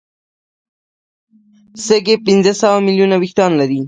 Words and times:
سږي 1.85 2.15
پنځه 2.27 2.53
سوه 2.61 2.77
ملیونه 2.85 3.15
وېښتان 3.17 3.51
لري. 3.59 3.79